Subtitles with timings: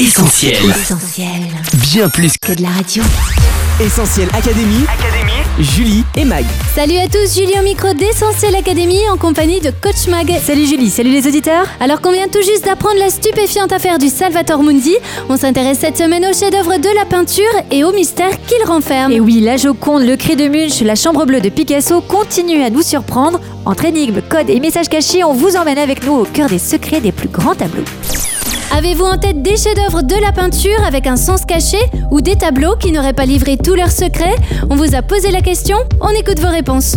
[0.00, 0.54] Essentiel.
[0.70, 1.28] Essentiel.
[1.74, 3.02] Bien plus Que de la radio.
[3.84, 4.84] Essentiel Académie.
[5.58, 6.44] Julie et Mag.
[6.72, 10.32] Salut à tous, Julie au micro d'Essentiel Academy en compagnie de Coach Mag.
[10.40, 11.66] Salut Julie, salut les auditeurs.
[11.80, 14.94] Alors qu'on vient tout juste d'apprendre la stupéfiante affaire du Salvator Mundi,
[15.28, 19.10] on s'intéresse cette semaine au chef-d'œuvre de la peinture et au mystère qu'il renferme.
[19.10, 22.70] Et oui, la Joconde, le cri de Munch, la chambre bleue de Picasso continuent à
[22.70, 23.40] nous surprendre.
[23.64, 27.00] Entre énigmes, codes et messages cachés, on vous emmène avec nous au cœur des secrets
[27.00, 27.82] des plus grands tableaux.
[28.78, 31.78] Avez-vous en tête des chefs-d'œuvre de la peinture avec un sens caché
[32.12, 34.36] ou des tableaux qui n'auraient pas livré tous leurs secrets?
[34.70, 36.94] On vous a posé la question, on écoute vos réponses.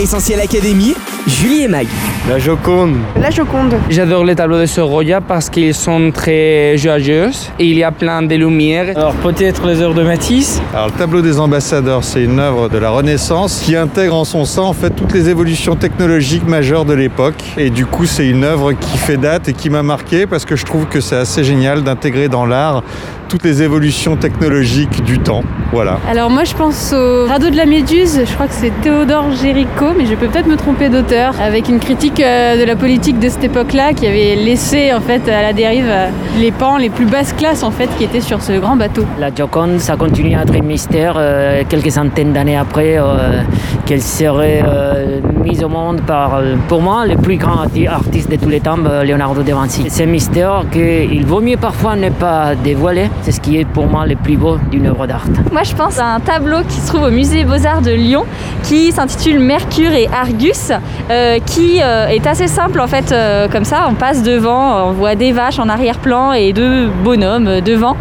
[0.00, 0.94] Essentiel Académie.
[1.26, 1.86] Julie et Mag.
[2.28, 2.96] La Joconde.
[3.20, 3.74] La Joconde.
[3.90, 7.28] J'adore les tableaux de Sorolla parce qu'ils sont très joyeux
[7.58, 8.96] et il y a plein de lumière.
[8.96, 10.62] Alors peut-être les heures de Matisse.
[10.72, 14.44] Alors le tableau des ambassadeurs, c'est une œuvre de la Renaissance qui intègre en son
[14.44, 17.42] sein en fait toutes les évolutions technologiques majeures de l'époque.
[17.58, 20.56] Et du coup, c'est une œuvre qui fait date et qui m'a marqué parce que
[20.56, 22.82] je trouve que c'est assez génial d'intégrer dans l'art
[23.30, 25.42] toutes les évolutions technologiques du temps.
[25.72, 25.98] Voilà.
[26.10, 29.92] Alors moi je pense au radeau de la Méduse, je crois que c'est Théodore Géricault,
[29.96, 33.28] mais je peux peut-être me tromper d'auteur, avec une critique euh, de la politique de
[33.28, 36.08] cette époque-là qui avait laissé en fait à la dérive euh,
[36.40, 39.04] les pans les plus basses classes en fait qui étaient sur ce grand bateau.
[39.20, 43.42] La Joconde, ça continue à être un mystère euh, quelques centaines d'années après euh,
[43.86, 48.36] qu'elle serait euh, mise au monde par, pour moi, le plus grand arti- artiste de
[48.36, 49.84] tous les temps, Leonardo da Vinci.
[49.88, 53.08] C'est un mystère qu'il vaut mieux parfois ne pas dévoiler.
[53.22, 55.24] C'est ce qui est pour moi le plus beau d'une œuvre d'art.
[55.52, 58.24] Moi, je pense à un tableau qui se trouve au musée Beaux-Arts de Lyon,
[58.62, 60.72] qui s'intitule Mercure et Argus,
[61.10, 63.86] euh, qui euh, est assez simple en fait, euh, comme ça.
[63.90, 67.96] On passe devant, on voit des vaches en arrière-plan et deux bonhommes devant,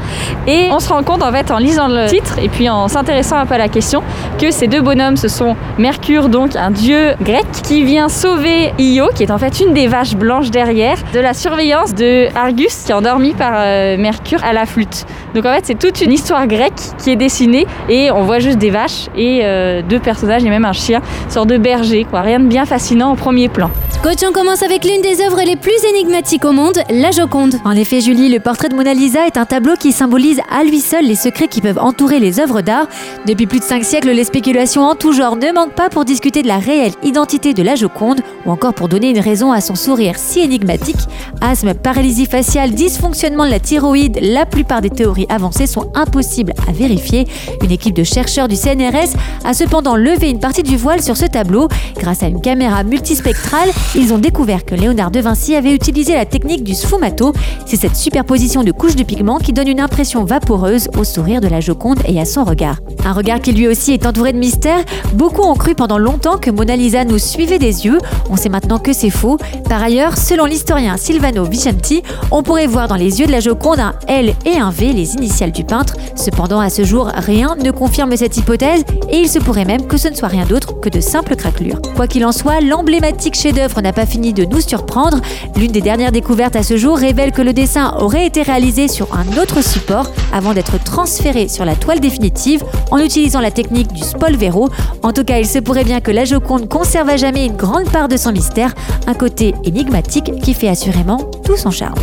[0.47, 3.37] et on se rend compte en fait en lisant le titre et puis en s'intéressant
[3.37, 4.01] un peu à la question
[4.37, 9.09] que ces deux bonhommes, ce sont Mercure, donc un dieu grec, qui vient sauver Io,
[9.15, 12.91] qui est en fait une des vaches blanches derrière, de la surveillance de Argus, qui
[12.91, 13.51] est endormi par
[13.97, 15.05] Mercure à la flûte.
[15.35, 18.57] Donc en fait, c'est toute une histoire grecque qui est dessinée et on voit juste
[18.57, 22.21] des vaches et euh, deux personnages et même un chien, sorte de berger, quoi.
[22.21, 23.69] Rien de bien fascinant au premier plan.
[24.01, 27.55] Coach, on commence avec l'une des œuvres les plus énigmatiques au monde, la Joconde.
[27.65, 30.79] En effet, Julie, le portrait de Mona Lisa est un tableau qui symbolise à lui
[30.79, 32.87] seul les secrets qui peuvent entourer les œuvres d'art.
[33.25, 36.43] Depuis plus de 5 siècles, les spéculations en tout genre ne manquent pas pour discuter
[36.43, 39.75] de la réelle identité de la Joconde ou encore pour donner une raison à son
[39.75, 40.95] sourire si énigmatique.
[41.41, 46.73] Asthme, paralysie faciale, dysfonctionnement de la thyroïde, la plupart des théories avancées sont impossibles à
[46.73, 47.25] vérifier.
[47.63, 49.15] Une équipe de chercheurs du CNRS
[49.45, 51.69] a cependant levé une partie du voile sur ce tableau.
[51.97, 56.25] Grâce à une caméra multispectrale, ils ont découvert que Léonard de Vinci avait utilisé la
[56.25, 57.31] technique du sfumato.
[57.65, 61.47] C'est cette superposition de couches de pigments qui donne une impression vaporeuse au sourire de
[61.47, 62.79] la Joconde et à son regard.
[63.05, 64.83] Un regard qui lui aussi est entouré de mystères.
[65.13, 67.99] Beaucoup ont cru pendant longtemps que Mona Lisa nous suivait des yeux.
[68.29, 69.37] On sait maintenant que c'est faux.
[69.69, 73.79] Par ailleurs, selon l'historien Silvano Vicenti, on pourrait voir dans les yeux de la Joconde
[73.79, 75.95] un L et un V, les initiales du peintre.
[76.15, 79.97] Cependant, à ce jour, rien ne confirme cette hypothèse et il se pourrait même que
[79.97, 81.81] ce ne soit rien d'autre que de simples craquelures.
[81.95, 85.19] Quoi qu'il en soit, l'emblématique chef-d'œuvre n'a pas fini de nous surprendre.
[85.55, 89.07] L'une des dernières découvertes à ce jour révèle que le dessin aurait été réalisé sur
[89.15, 94.03] un autre support avant d'être transféré sur la toile définitive en utilisant la technique du
[94.03, 94.69] spolvero.
[95.03, 97.89] En tout cas, il se pourrait bien que la Joconde conserve à jamais une grande
[97.89, 98.73] part de son mystère,
[99.07, 101.95] un côté énigmatique qui fait assurément tout son charme.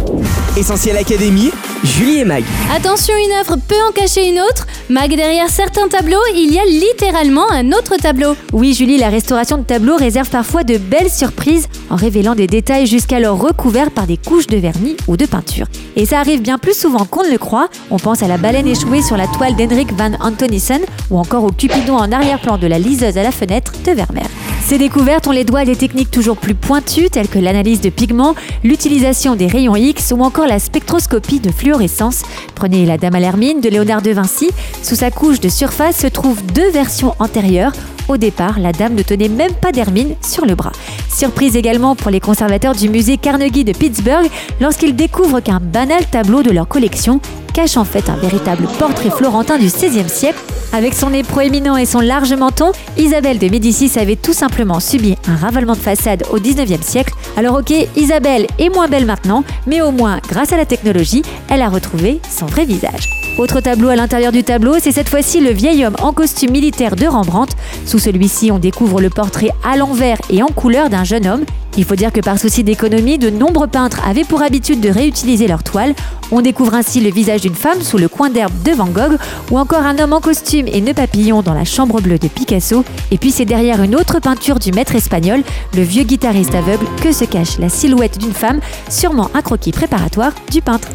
[0.56, 1.50] Essentiel Académie.
[1.84, 2.44] Julie et Mag.
[2.74, 4.66] Attention, une œuvre peut en cacher une autre.
[4.90, 8.34] Mag, derrière certains tableaux, il y a littéralement un autre tableau.
[8.52, 12.86] Oui, Julie, la restauration de tableaux réserve parfois de belles surprises en révélant des détails
[12.86, 15.66] jusqu'alors recouverts par des couches de vernis ou de peinture.
[15.94, 17.68] Et ça arrive bien plus souvent qu'on ne le croit.
[17.90, 21.52] On pense à la baleine échouée sur la toile d'Henrik van Antonissen ou encore au
[21.52, 24.26] cupidon en arrière-plan de la liseuse à la fenêtre de Vermeer.
[24.66, 27.88] Ces découvertes, on les doit à des techniques toujours plus pointues telles que l'analyse de
[27.88, 28.34] pigments,
[28.64, 32.22] l'utilisation des rayons X ou encore la spectroscopie de fluorescence.
[32.56, 34.50] Prenez la Dame à l'hermine de Léonard de Vinci.
[34.82, 37.74] Sous sa couche de surface se trouvent deux versions antérieures.
[38.08, 40.72] Au départ, la dame ne tenait même pas d'hermine sur le bras.
[41.14, 44.28] Surprise également pour les conservateurs du musée Carnegie de Pittsburgh
[44.60, 47.20] lorsqu'ils découvrent qu'un banal tableau de leur collection
[47.56, 50.38] cache en fait un véritable portrait florentin du XVIe siècle.
[50.74, 55.16] Avec son nez proéminent et son large menton, Isabelle de Médicis avait tout simplement subi
[55.26, 57.14] un ravalement de façade au XIXe siècle.
[57.34, 61.62] Alors ok, Isabelle est moins belle maintenant, mais au moins, grâce à la technologie, elle
[61.62, 63.08] a retrouvé son vrai visage.
[63.38, 66.94] Autre tableau à l'intérieur du tableau, c'est cette fois-ci le vieil homme en costume militaire
[66.94, 67.56] de Rembrandt.
[67.86, 71.44] Sous celui-ci, on découvre le portrait à l'envers et en couleur d'un jeune homme.
[71.76, 75.46] Il faut dire que par souci d'économie, de nombreux peintres avaient pour habitude de réutiliser
[75.46, 75.94] leurs toiles.
[76.32, 79.18] On découvre ainsi le visage d'une femme sous le coin d'herbe de Van Gogh
[79.50, 82.84] ou encore un homme en costume et nœud papillon dans la chambre bleue de Picasso.
[83.10, 85.42] Et puis c'est derrière une autre peinture du maître espagnol,
[85.74, 90.32] le vieux guitariste aveugle, que se cache la silhouette d'une femme, sûrement un croquis préparatoire
[90.50, 90.88] du peintre.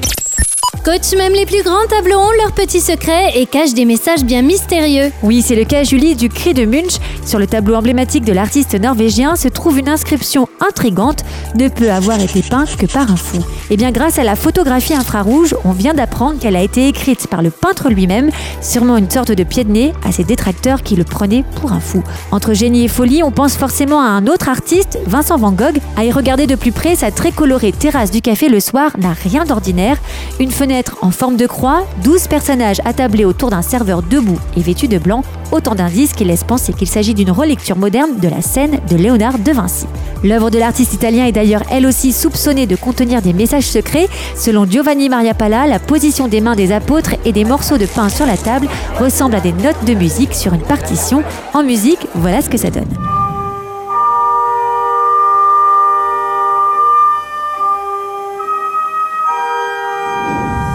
[0.83, 4.41] Coach, même les plus grands tableaux ont leurs petits secrets et cachent des messages bien
[4.41, 5.11] mystérieux.
[5.21, 6.97] Oui, c'est le cas, Julie, du cri de Munch.
[7.23, 11.23] Sur le tableau emblématique de l'artiste norvégien se trouve une inscription intrigante
[11.53, 13.45] ne peut avoir été peinte que par un fou.
[13.69, 17.43] Et bien, grâce à la photographie infrarouge, on vient d'apprendre qu'elle a été écrite par
[17.43, 18.31] le peintre lui-même,
[18.61, 21.79] sûrement une sorte de pied de nez à ses détracteurs qui le prenaient pour un
[21.79, 22.03] fou.
[22.31, 25.77] Entre génie et folie, on pense forcément à un autre artiste, Vincent Van Gogh.
[25.95, 29.13] À y regarder de plus près, sa très colorée terrasse du café le soir n'a
[29.13, 29.97] rien d'ordinaire.
[30.39, 30.70] Une fenêtre
[31.01, 35.23] en forme de croix, 12 personnages attablés autour d'un serveur debout et vêtu de blanc,
[35.51, 39.37] autant d'indices qui laissent penser qu'il s'agit d'une relecture moderne de la scène de Léonard
[39.39, 39.85] de Vinci.
[40.23, 44.07] L'œuvre de l'artiste italien est d'ailleurs elle aussi soupçonnée de contenir des messages secrets.
[44.35, 48.07] Selon Giovanni Maria Palla, la position des mains des apôtres et des morceaux de pain
[48.07, 48.67] sur la table
[48.99, 51.23] ressemble à des notes de musique sur une partition.
[51.53, 53.20] En musique, voilà ce que ça donne.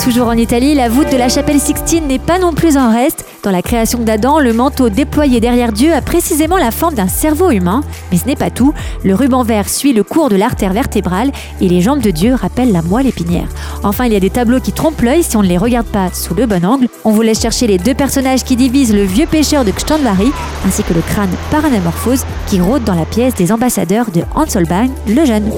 [0.07, 3.25] Toujours en Italie, la voûte de la chapelle Sixtine n'est pas non plus en reste.
[3.47, 7.53] Dans la création d'Adam, le manteau déployé derrière Dieu a précisément la forme d'un cerveau
[7.53, 7.85] humain.
[8.11, 8.75] Mais ce n'est pas tout.
[9.05, 12.73] Le ruban vert suit le cours de l'artère vertébrale et les jambes de Dieu rappellent
[12.73, 13.47] la moelle épinière.
[13.85, 16.11] Enfin, il y a des tableaux qui trompent l'œil si on ne les regarde pas
[16.13, 16.89] sous le bon angle.
[17.05, 20.33] On vous laisse chercher les deux personnages qui divisent le vieux pêcheur de Kstanvari
[20.67, 24.57] ainsi que le crâne par anamorphose qui rôde dans la pièce des ambassadeurs de Hans
[24.57, 25.53] Holbein le jeune.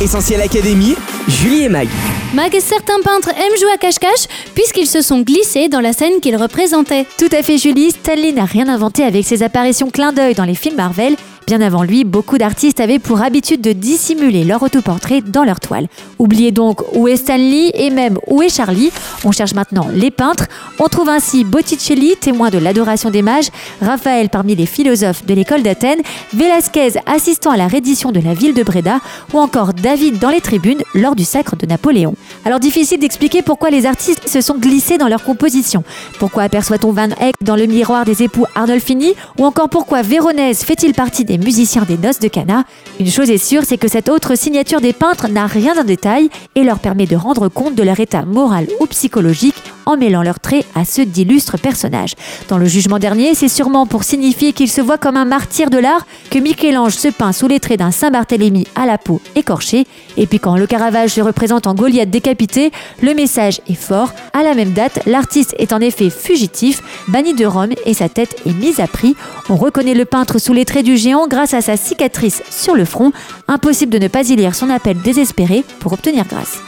[0.00, 0.94] Essentiel Académie,
[1.28, 1.88] Julie et Mag.
[2.32, 6.36] Mag, certains peintres aiment jouer à cache-cache puisqu'ils se sont glissés dans la scène qu'ils
[6.36, 7.06] représentaient.
[7.18, 10.54] Tout à fait Julie, Stanley n'a rien inventé avec ses apparitions clin d'œil dans les
[10.54, 11.16] films Marvel.
[11.46, 15.88] Bien avant lui, beaucoup d'artistes avaient pour habitude de dissimuler leur autoportrait dans leur toile.
[16.18, 18.90] Oubliez donc où est Stanley et même où est Charlie?
[19.24, 20.46] On cherche maintenant les peintres.
[20.78, 23.50] On trouve ainsi Botticelli, témoin de l'adoration des mages,
[23.82, 26.00] Raphaël parmi les philosophes de l'école d'Athènes,
[26.32, 29.00] Velasquez assistant à la reddition de la ville de Breda
[29.34, 32.14] ou encore David dans les tribunes lors du sacre de Napoléon.
[32.46, 35.84] Alors difficile d'expliquer pourquoi les artistes se sont glissés dans leur composition.
[36.18, 39.12] Pourquoi aperçoit-on Van Eyck dans le miroir des époux Arnolfini?
[39.38, 42.64] Ou encore pourquoi Véronèse fait-il partie des musiciens des noces de Cana.
[43.00, 46.30] Une chose est sûre, c'est que cette autre signature des peintres n'a rien d'un détail
[46.54, 49.54] et leur permet de rendre compte de leur état moral ou psychologique
[49.86, 52.14] en mêlant leurs traits à ceux d'illustres personnages.
[52.48, 55.78] Dans le jugement dernier, c'est sûrement pour signifier qu'il se voit comme un martyr de
[55.78, 59.86] l'art que Michel-Ange se peint sous les traits d'un Saint-Barthélemy à la peau écorchée.
[60.16, 62.72] Et puis quand le Caravage se représente en Goliath décapité,
[63.02, 64.12] le message est fort.
[64.32, 68.36] À la même date, l'artiste est en effet fugitif, banni de Rome et sa tête
[68.46, 69.16] est mise à prix.
[69.48, 72.84] On reconnaît le peintre sous les traits du géant grâce à sa cicatrice sur le
[72.84, 73.12] front.
[73.48, 76.58] Impossible de ne pas y lire son appel désespéré pour obtenir grâce.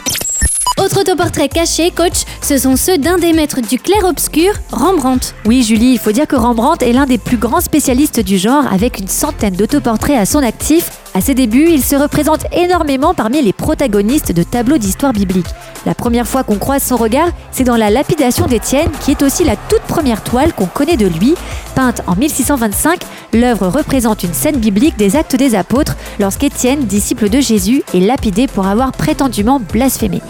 [0.86, 5.34] Autre autoportrait caché, coach, ce sont ceux d'un des maîtres du clair-obscur, Rembrandt.
[5.44, 8.72] Oui, Julie, il faut dire que Rembrandt est l'un des plus grands spécialistes du genre,
[8.72, 10.92] avec une centaine d'autoportraits à son actif.
[11.12, 15.46] À ses débuts, il se représente énormément parmi les protagonistes de tableaux d'histoire biblique.
[15.86, 19.42] La première fois qu'on croise son regard, c'est dans la lapidation d'Étienne, qui est aussi
[19.42, 21.34] la toute première toile qu'on connaît de lui.
[21.74, 23.00] Peinte en 1625,
[23.32, 28.46] l'œuvre représente une scène biblique des actes des apôtres, lorsqu'Étienne, disciple de Jésus, est lapidé
[28.46, 30.20] pour avoir prétendument blasphémé.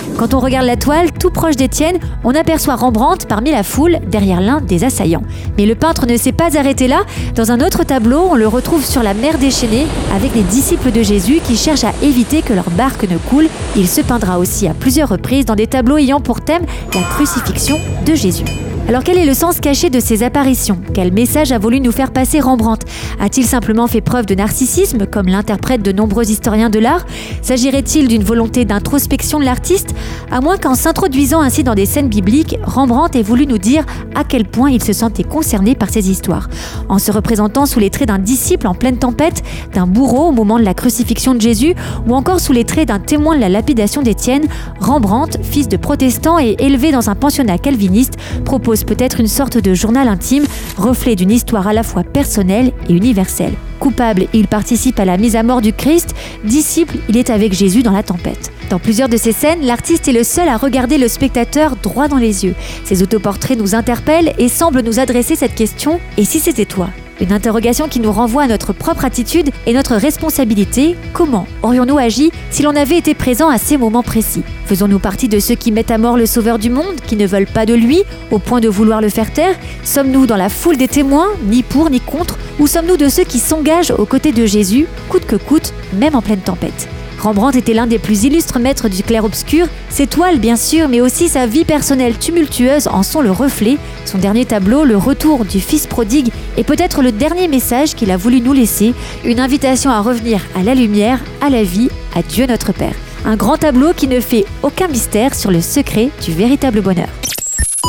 [0.47, 4.85] Regarde la toile, tout proche d'Étienne, on aperçoit Rembrandt parmi la foule, derrière l'un des
[4.85, 5.25] assaillants.
[5.59, 7.01] Mais le peintre ne s'est pas arrêté là.
[7.35, 11.03] Dans un autre tableau, on le retrouve sur la mer déchaînée, avec les disciples de
[11.03, 13.49] Jésus qui cherchent à éviter que leur barque ne coule.
[13.75, 16.65] Il se peindra aussi à plusieurs reprises dans des tableaux ayant pour thème
[16.95, 18.45] la crucifixion de Jésus.
[18.89, 20.79] Alors quel est le sens caché de ces apparitions?
[20.95, 22.87] Quel message a voulu nous faire passer Rembrandt?
[23.19, 27.05] A-t-il simplement fait preuve de narcissisme, comme l'interprètent de nombreux historiens de l'art?
[27.43, 29.93] S'agirait-il d'une volonté d'introspection de l'artiste?
[30.31, 34.23] À moins qu'en s'introduisant ainsi dans des scènes bibliques, Rembrandt ait voulu nous dire à
[34.23, 36.49] quel point il se sentait concerné par ces histoires.
[36.89, 39.43] En se représentant sous les traits d'un disciple en pleine tempête,
[39.75, 41.75] d'un bourreau au moment de la crucifixion de Jésus,
[42.07, 44.47] ou encore sous les traits d'un témoin de la lapidation d'Étienne,
[44.79, 48.15] Rembrandt, fils de protestant et élevé dans un pensionnat calviniste,
[48.45, 50.45] propose peut-être une sorte de journal intime,
[50.77, 53.55] reflet d'une histoire à la fois personnelle et universelle.
[53.79, 56.15] Coupable, il participe à la mise à mort du Christ,
[56.45, 58.51] disciple, il est avec Jésus dans la tempête.
[58.71, 62.17] Dans plusieurs de ces scènes, l'artiste est le seul à regarder le spectateur droit dans
[62.17, 62.55] les yeux.
[62.85, 66.89] Ses autoportraits nous interpellent et semblent nous adresser cette question Et si c'était toi?
[67.21, 70.97] Une interrogation qui nous renvoie à notre propre attitude et notre responsabilité.
[71.13, 74.43] Comment aurions-nous agi si l'on avait été présent à ces moments précis?
[74.67, 77.47] Faisons-nous partie de ceux qui mettent à mort le Sauveur du monde, qui ne veulent
[77.47, 79.57] pas de lui, au point de vouloir le faire taire?
[79.85, 82.39] Sommes-nous dans la foule des témoins, ni pour ni contre?
[82.59, 86.23] Ou sommes-nous de ceux qui s'engagent aux côtés de Jésus, coûte que coûte, même en
[86.23, 86.89] pleine tempête?
[87.19, 89.67] Rembrandt était l'un des plus illustres maîtres du clair-obscur.
[89.89, 93.79] Ses toiles, bien sûr, mais aussi sa vie personnelle tumultueuse en sont le reflet.
[94.05, 98.17] Son dernier tableau, Le Retour du Fils prodigue, est peut-être le dernier message qu'il a
[98.17, 98.95] voulu nous laisser,
[99.25, 102.95] une invitation à revenir à la lumière, à la vie, à Dieu notre Père.
[103.25, 107.09] Un grand tableau qui ne fait aucun mystère sur le secret du véritable bonheur.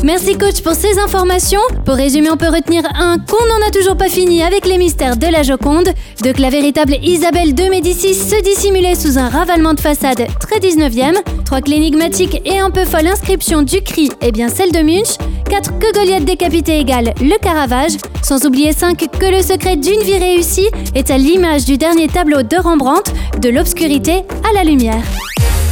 [0.04, 1.60] Merci coach pour ces informations.
[1.86, 5.18] Pour résumer, on peut retenir un qu'on n'en a toujours pas fini avec les mystères
[5.18, 5.89] de la Joconde,
[6.24, 10.60] de que la véritable Isabelle de Médicis se dissimulait sous un ravalement de façade très
[10.60, 14.80] 19e, trois que l'énigmatique et un peu folle inscription du cri est bien celle de
[14.80, 15.18] Munch,
[15.50, 20.18] quatre que Goliath décapité égale le Caravage, sans oublier cinq que le secret d'une vie
[20.18, 23.12] réussie est à l'image du dernier tableau de Rembrandt,
[23.42, 25.04] de l'obscurité à la lumière.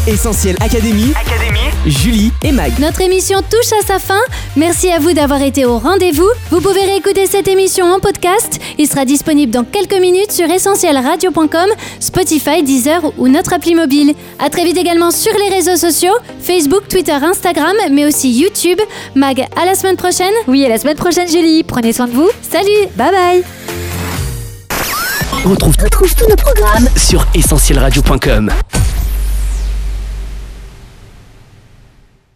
[0.08, 1.14] Essentiel Académie,
[1.88, 2.78] Julie et Mag.
[2.78, 4.20] Notre émission touche à sa fin.
[4.56, 6.30] Merci à vous d'avoir été au rendez-vous.
[6.52, 8.60] Vous pouvez réécouter cette émission en podcast.
[8.78, 11.70] Il sera disponible dans quelques minutes sur essentielradio.com,
[12.00, 14.14] Spotify, Deezer ou notre appli mobile.
[14.38, 18.80] À très vite également sur les réseaux sociaux, Facebook, Twitter, Instagram, mais aussi YouTube.
[19.16, 20.34] Mag, à la semaine prochaine.
[20.48, 21.64] Oui, à la semaine prochaine, Julie.
[21.64, 22.30] Prenez soin de vous.
[22.48, 23.44] Salut Bye bye.
[25.46, 28.52] On retrouve, tous nos programmes sur essentielradio.com.